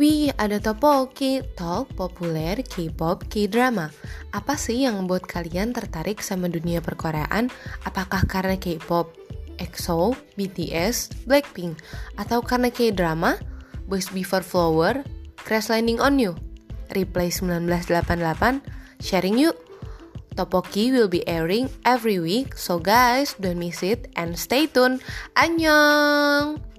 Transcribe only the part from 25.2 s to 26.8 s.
Annyeong!